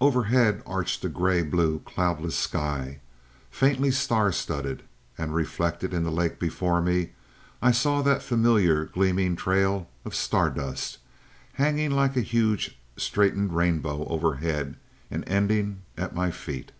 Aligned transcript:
"Overhead 0.00 0.62
arched 0.64 1.04
a 1.04 1.10
gray 1.10 1.42
blue, 1.42 1.80
cloudless 1.80 2.34
sky, 2.34 3.00
faintly 3.50 3.90
star 3.90 4.32
studded, 4.32 4.82
and 5.18 5.34
reflected 5.34 5.92
in 5.92 6.04
the 6.04 6.10
lake 6.10 6.40
before 6.40 6.80
me 6.80 7.10
I 7.60 7.72
saw 7.72 8.00
that 8.00 8.22
familiar 8.22 8.86
gleaming 8.86 9.36
trail 9.36 9.90
of 10.06 10.14
star 10.14 10.48
dust, 10.48 10.96
hanging 11.52 11.90
like 11.90 12.16
a 12.16 12.22
huge 12.22 12.78
straightened 12.96 13.54
rainbow 13.54 14.06
overhead, 14.06 14.76
and 15.10 15.22
ending 15.28 15.82
at 15.98 16.14
my 16.14 16.30
feet." 16.30 16.72